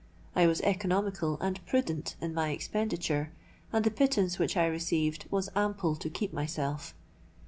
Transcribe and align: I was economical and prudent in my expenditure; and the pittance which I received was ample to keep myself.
I 0.35 0.47
was 0.47 0.61
economical 0.61 1.37
and 1.41 1.63
prudent 1.67 2.15
in 2.19 2.33
my 2.33 2.49
expenditure; 2.49 3.31
and 3.71 3.85
the 3.85 3.91
pittance 3.91 4.39
which 4.39 4.57
I 4.57 4.65
received 4.65 5.27
was 5.29 5.51
ample 5.55 5.95
to 5.97 6.09
keep 6.09 6.33
myself. 6.33 6.95